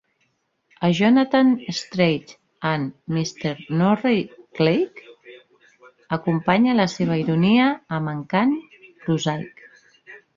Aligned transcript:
A 0.81 0.89
"Jonathan 0.89 1.61
Strange 1.69 2.33
and 2.69 2.93
Mr 3.17 3.49
Norrell", 3.81 4.31
Clarke 4.59 5.03
acompanya 6.17 6.75
la 6.79 6.87
seva 6.95 7.19
ironia 7.25 7.67
amb 7.99 8.13
encant 8.15 8.57
prosaic. 9.05 9.63